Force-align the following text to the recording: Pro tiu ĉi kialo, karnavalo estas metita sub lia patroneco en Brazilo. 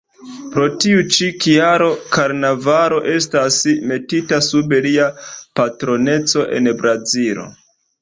Pro 0.53 0.69
tiu 0.85 1.03
ĉi 1.17 1.27
kialo, 1.43 1.89
karnavalo 2.15 2.99
estas 3.17 3.61
metita 3.93 4.43
sub 4.49 4.77
lia 4.89 5.09
patroneco 5.63 6.51
en 6.61 6.75
Brazilo. 6.85 7.51